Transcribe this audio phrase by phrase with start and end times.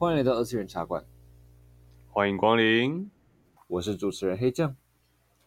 [0.00, 1.04] 欢迎来到二次元茶馆，
[2.08, 3.10] 欢迎光临，
[3.66, 4.74] 我是主持人黑酱，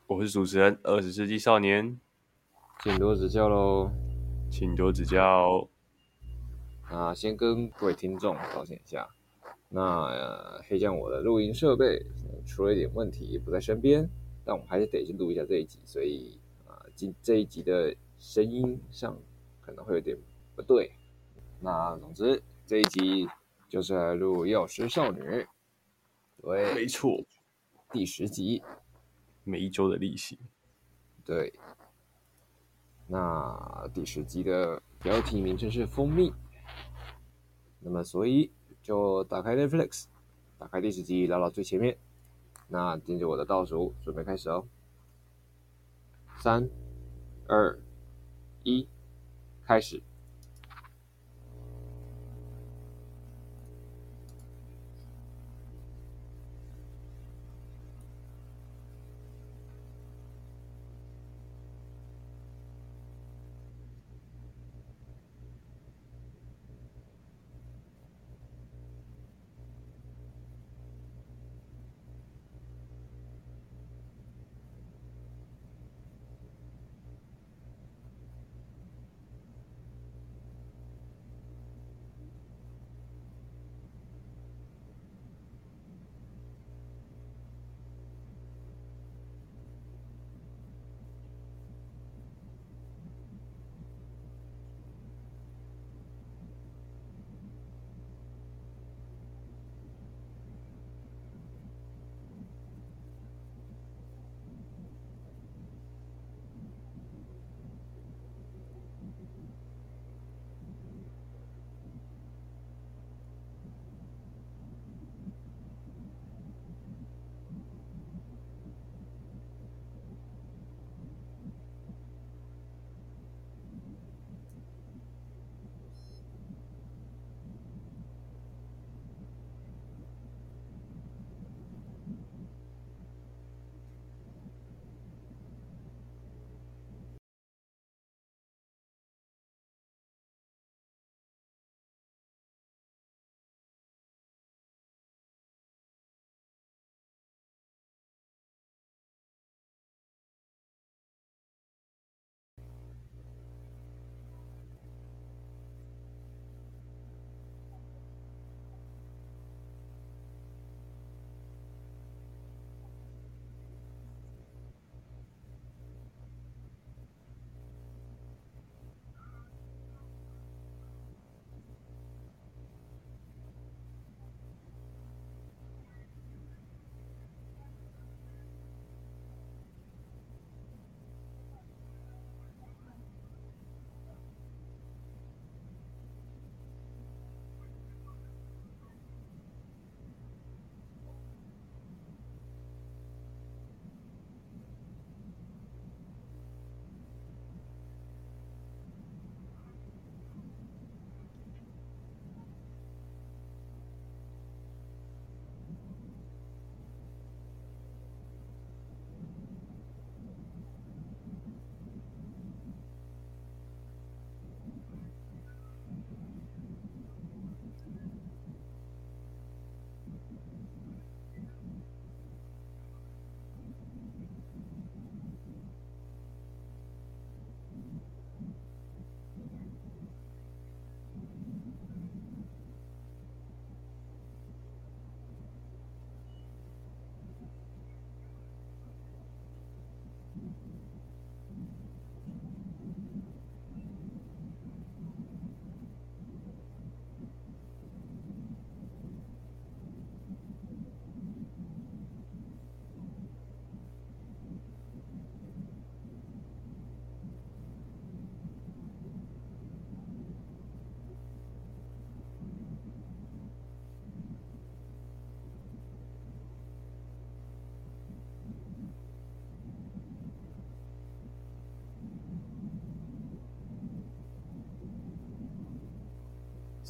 [0.06, 2.00] 我是主持人二十世纪少年，
[2.84, 3.90] 请多指教喽，
[4.52, 5.68] 请多指教。
[6.88, 9.10] 那先跟各位听众道歉一下，
[9.70, 12.06] 那、呃、黑酱我的录音设备
[12.46, 14.08] 出了一点问题，不在身边，
[14.46, 19.18] 但我们还是得去录一下这一集，所以啊，今、呃、这一集的声音上
[19.62, 20.16] 可能会有点
[20.56, 20.92] 不对。
[21.60, 23.28] 那总之这一集。
[23.74, 25.20] 就是来录《药师少女》，
[26.44, 27.10] 对，没错，
[27.90, 28.62] 第十集，
[29.44, 30.38] 每一周的例行，
[31.26, 31.52] 对。
[33.08, 36.30] 那第十集的标题名称是《蜂蜜》，
[37.80, 38.52] 那么所以
[38.84, 40.06] 就打开 Netflix，
[40.60, 41.98] 打开第十集，拉到最前面。
[42.68, 44.68] 那跟着我的倒数，准备开始哦，
[46.38, 46.70] 三、
[47.48, 47.76] 二、
[48.62, 48.88] 一，
[49.64, 50.04] 开始。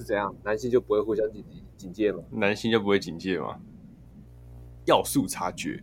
[0.04, 1.44] 怎样，男性就不会互相警
[1.78, 2.24] 警戒吗？
[2.30, 3.60] 男性就不会警戒吗？
[4.86, 5.82] 要素察觉，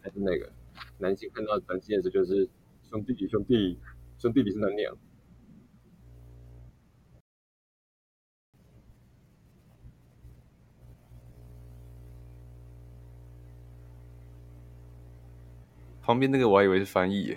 [0.00, 0.52] 还是那个，
[0.98, 2.48] 男性看到男性的时候就是
[2.88, 3.78] 兄弟，兄弟，
[4.16, 4.96] 兄弟，你是男的。
[16.00, 17.36] 旁边那个我还以为是翻译。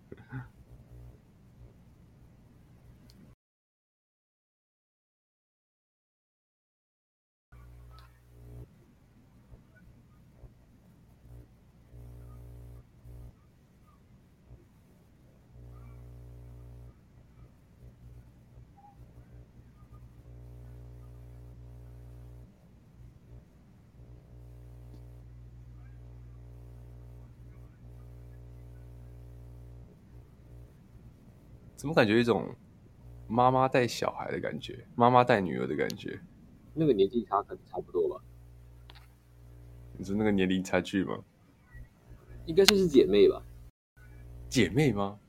[31.81, 32.55] 怎么感觉一种
[33.27, 36.21] 妈妈带小孩的感觉，妈妈带女儿的感觉？
[36.75, 38.23] 那个年纪差可能差不多吧？
[39.97, 41.17] 你说那个年龄差距吗？
[42.45, 43.41] 应该算是姐妹吧？
[44.47, 45.19] 姐妹吗？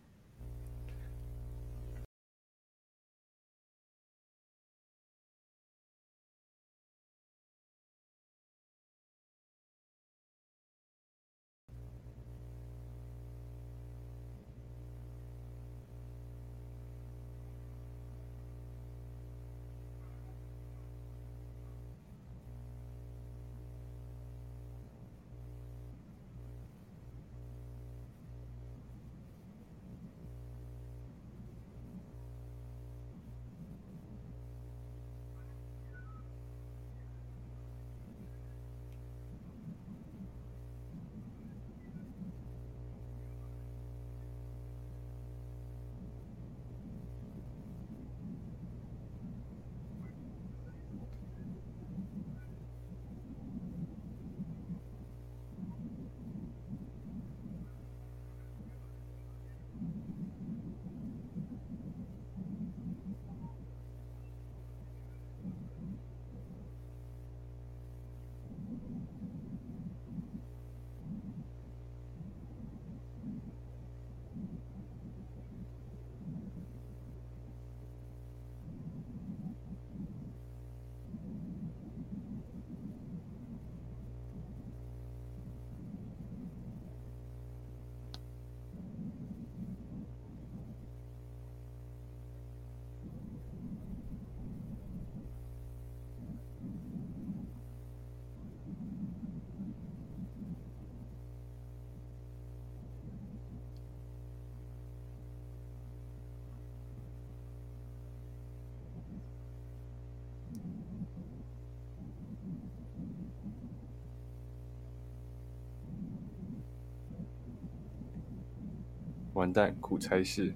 [119.34, 120.54] 完蛋，苦差事。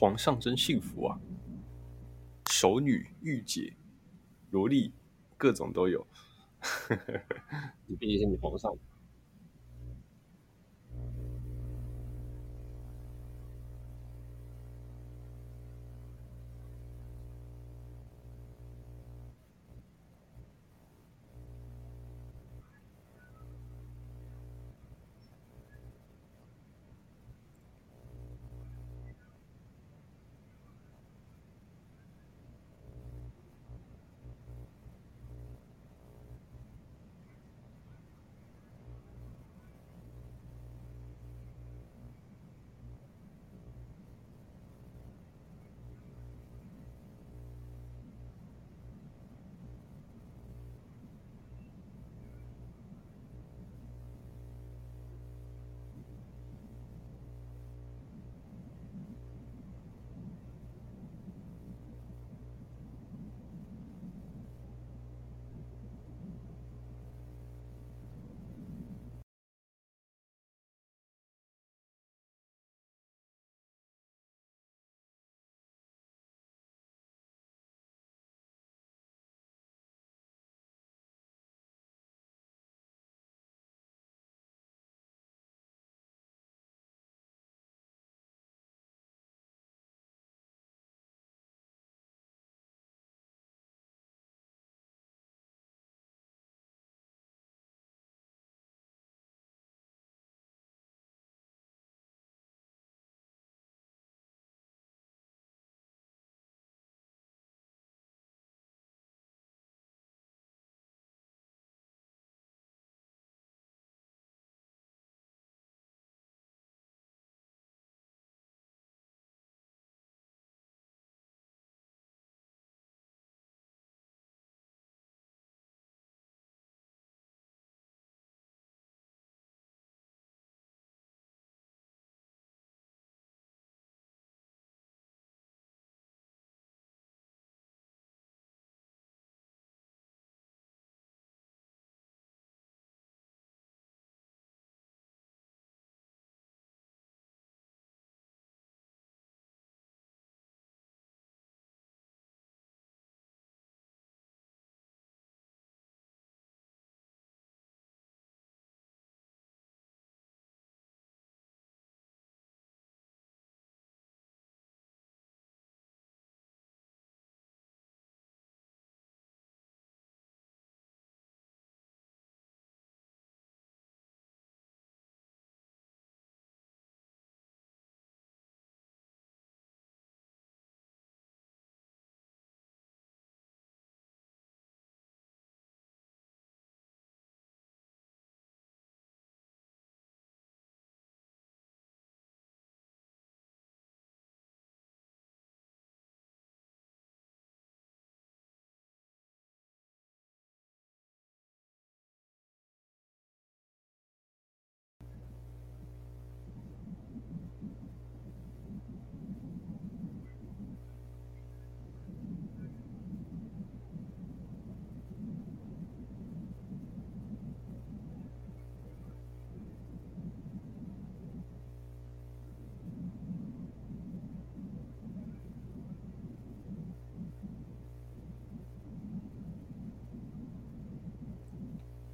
[0.00, 1.20] 皇上真幸福啊！
[2.50, 3.74] 熟女、御姐、
[4.50, 4.94] 萝莉，
[5.36, 6.06] 各种都有。
[7.84, 8.72] 你毕竟是女皇上。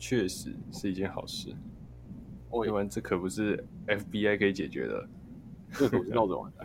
[0.08, 1.52] 确实是一件好事。
[2.50, 5.08] 哦，要不然这可不是 FBI 可以解决的，
[5.72, 6.64] 这可不是闹着玩的。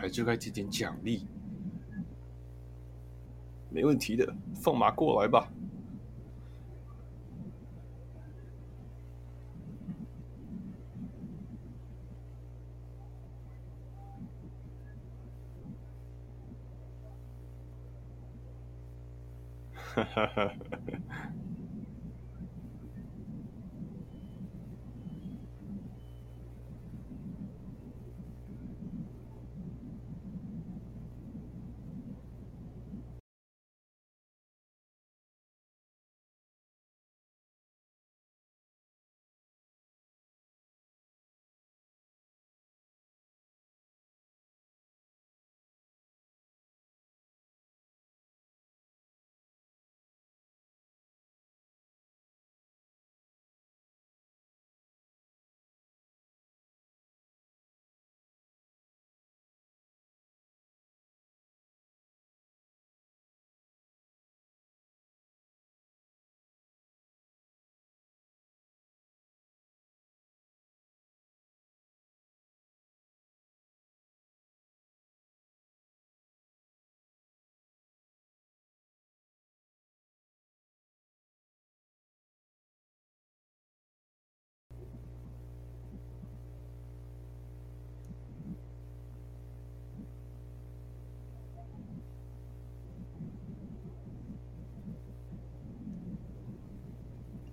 [0.00, 1.26] 孩就该这点奖励，
[3.68, 5.52] 没问题的，放马过来吧。
[19.74, 20.54] 哈哈哈哈。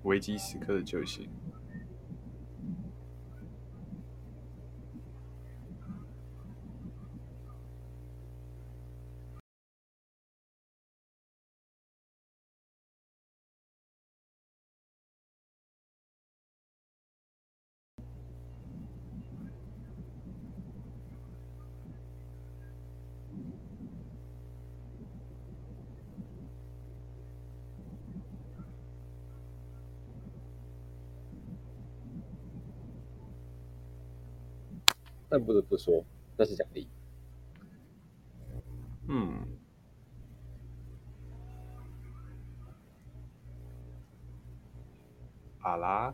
[0.07, 1.29] 危机时刻的救星。
[35.29, 36.03] 但不得不说，
[36.37, 36.87] 那是奖励。
[39.07, 39.45] 嗯。
[45.59, 46.13] 好啦。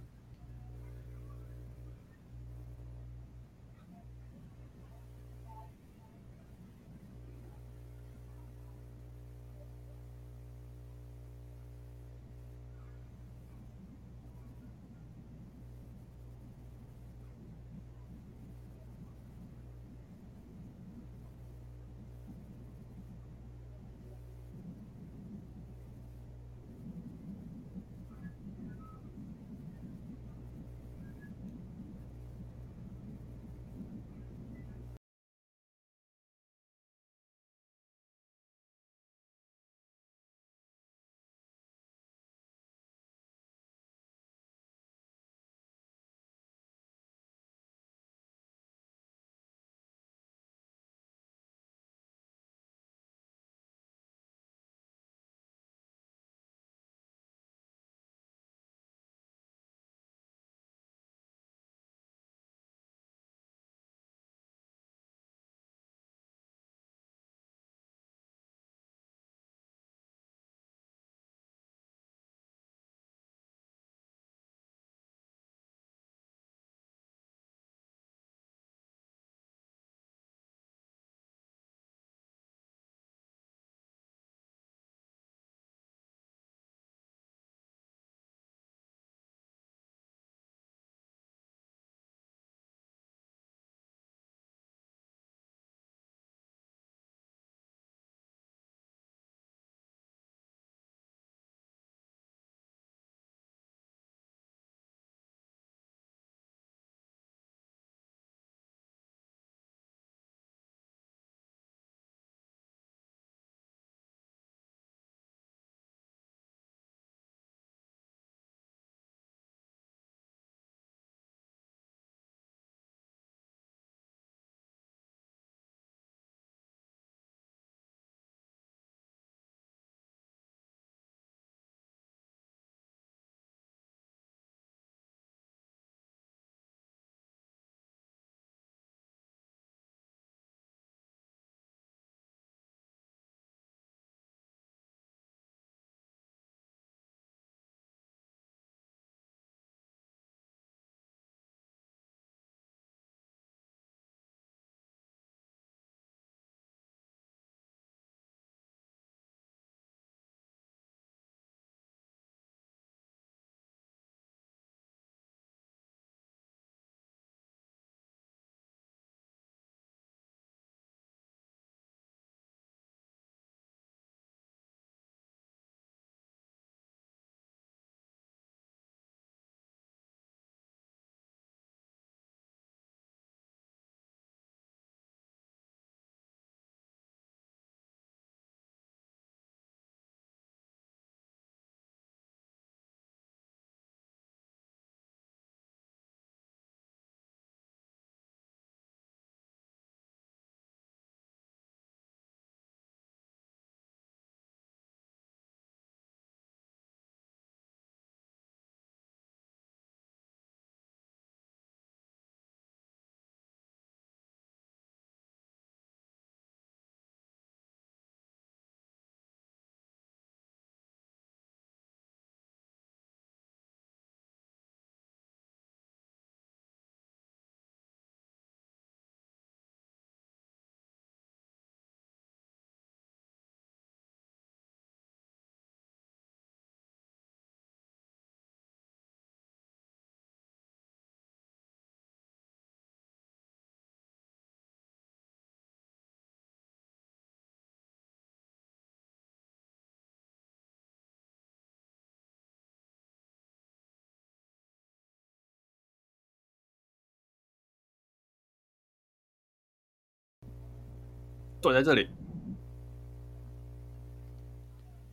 [261.63, 262.09] 断在这里。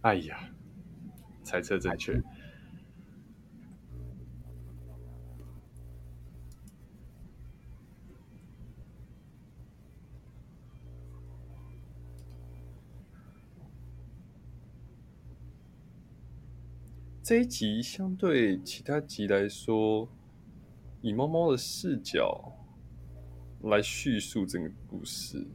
[0.02, 0.50] 哎呀，
[1.44, 2.20] 猜测正确。
[17.22, 20.08] 这一集相对其他集来说，
[21.00, 22.52] 以猫猫的视角
[23.62, 25.46] 来叙述整个故事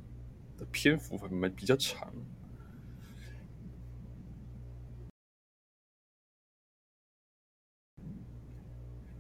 [0.58, 2.12] 的篇幅还蛮比较长。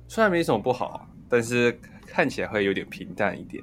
[0.07, 3.61] 虽然没什么不好，但是看起来会有点平淡一点。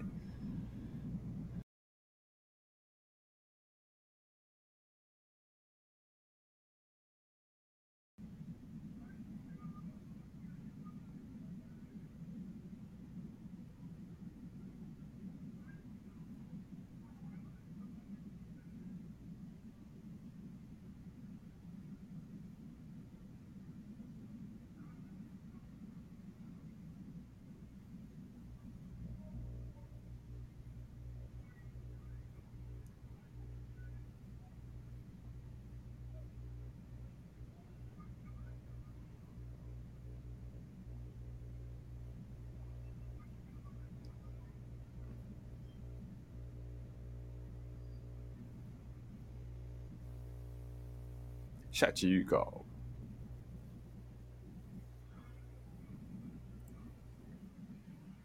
[51.72, 52.64] 下集预告，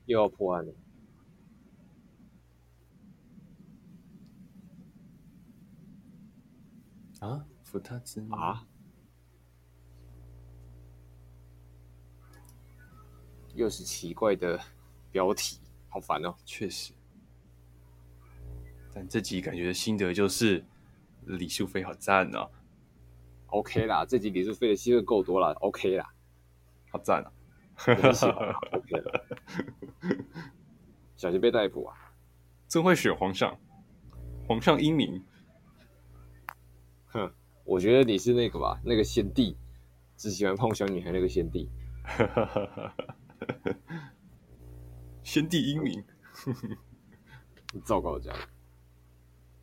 [0.06, 0.74] 又要破案了
[7.22, 7.48] 啊！
[7.64, 8.68] 福特之啊！
[13.56, 14.60] 又是奇怪的
[15.10, 16.36] 标题，好烦哦！
[16.46, 16.94] 确实，
[18.94, 20.64] 但这集感觉的心得就是
[21.24, 22.52] 李淑菲好赞哦。
[23.48, 26.14] OK 啦，这集李淑菲的戏份够多了，OK 啦，
[26.92, 27.32] 好赞啊
[28.72, 29.26] ！OK 了，
[31.16, 31.96] 小心被逮捕啊！
[32.68, 33.58] 真会选皇上，
[34.48, 35.24] 皇上英明。
[37.08, 37.32] 哼，
[37.64, 39.56] 我觉得你是那个吧，那个先帝，
[40.18, 41.70] 只喜欢碰小女孩那个先帝。
[45.24, 46.04] 先帝英明，
[47.84, 48.38] 糟糕这样。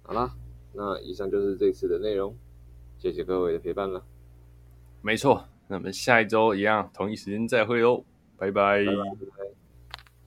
[0.02, 0.34] 好啦，
[0.72, 2.34] 那以上就是这次的内容。
[3.04, 4.02] 谢谢各位的陪伴了。
[5.02, 8.02] 没错，那我们下一周一样，同一时间再会喽，
[8.38, 8.82] 拜拜。
[8.82, 8.92] 拜
[9.36, 9.43] 拜。